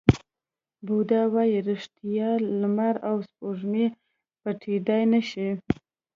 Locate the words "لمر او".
2.59-3.15